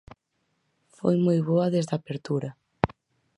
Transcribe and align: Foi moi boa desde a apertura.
Foi 0.97 1.15
moi 1.25 1.39
boa 1.49 1.71
desde 1.73 1.93
a 1.93 1.99
apertura. 2.01 2.49